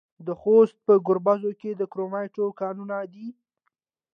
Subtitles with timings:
[0.25, 3.27] د خوست په ګربز کې د کرومایټ کانونه دي.